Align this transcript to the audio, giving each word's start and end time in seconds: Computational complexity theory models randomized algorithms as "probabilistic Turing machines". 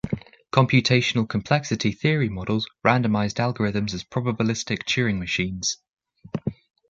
Computational 0.51 1.29
complexity 1.29 1.91
theory 1.91 2.27
models 2.27 2.65
randomized 2.83 3.35
algorithms 3.37 3.93
as 3.93 4.03
"probabilistic 4.03 4.79
Turing 4.85 5.19
machines". 5.19 5.77